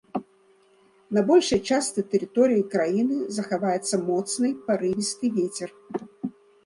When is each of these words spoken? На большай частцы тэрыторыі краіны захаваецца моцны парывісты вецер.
На 1.17 1.21
большай 1.29 1.59
частцы 1.75 2.03
тэрыторыі 2.13 2.63
краіны 2.73 3.17
захаваецца 3.41 3.95
моцны 4.09 4.47
парывісты 4.71 5.25
вецер. 5.37 5.69